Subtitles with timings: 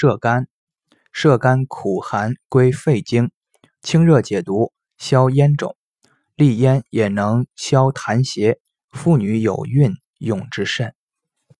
[0.00, 0.46] 射干，
[1.10, 3.32] 射干苦寒，归肺经，
[3.82, 5.76] 清热解毒，消咽肿。
[6.36, 8.60] 利咽也能消痰邪，
[8.92, 10.94] 妇女有孕用之甚。